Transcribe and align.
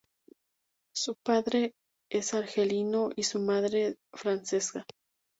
Su 0.95 1.15
padre 1.23 1.75
es 2.09 2.33
argelino 2.33 3.11
y 3.15 3.21
su 3.21 3.39
madre 3.39 3.97
francesa. 4.11 4.83